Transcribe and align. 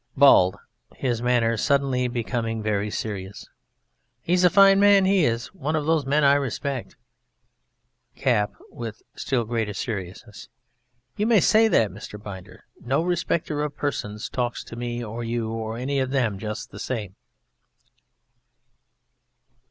BALD 0.17 0.55
(his 0.95 1.21
manner 1.21 1.55
suddenly 1.57 2.07
becoming 2.07 2.63
very 2.63 2.89
serious): 2.89 3.47
He's 4.19 4.43
a 4.43 4.49
fine 4.49 4.79
man, 4.79 5.05
he 5.05 5.25
is! 5.25 5.53
One 5.53 5.75
of 5.75 5.85
those 5.85 6.07
men 6.07 6.23
I 6.23 6.33
respect. 6.33 6.95
CAP 8.15 8.51
(with 8.71 9.03
still 9.13 9.43
greater 9.45 9.75
seriousness): 9.75 10.49
You 11.17 11.27
may 11.27 11.39
say 11.39 11.67
that, 11.67 11.91
Mr. 11.91 12.19
Binder. 12.19 12.65
No 12.83 13.03
respecter 13.03 13.61
of 13.61 13.77
persons 13.77 14.27
talks 14.27 14.63
to 14.63 14.75
me 14.75 15.03
or 15.03 15.23
you 15.23 15.51
or 15.51 15.77
any 15.77 15.99
of 15.99 16.09
them 16.09 16.39
just 16.39 16.71
the 16.71 16.79
same. 16.79 17.15